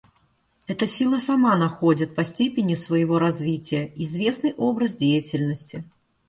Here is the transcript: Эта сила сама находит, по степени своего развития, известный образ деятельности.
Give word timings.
Эта 0.65 0.87
сила 0.87 1.19
сама 1.19 1.55
находит, 1.55 2.15
по 2.15 2.23
степени 2.23 2.73
своего 2.73 3.19
развития, 3.19 3.93
известный 3.97 4.55
образ 4.55 4.95
деятельности. 4.95 5.83